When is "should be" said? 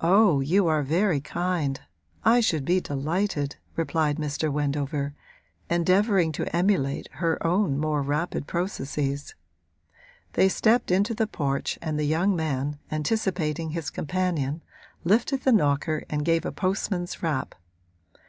2.40-2.80